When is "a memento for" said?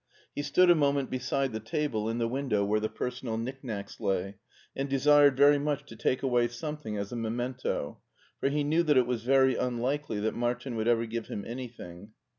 7.11-8.49